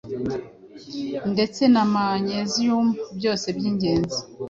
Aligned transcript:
ndetse 1.33 1.61
na 1.73 1.83
magnesium 1.93 2.85
byose 3.17 3.47
by’ingenzi 3.57 4.19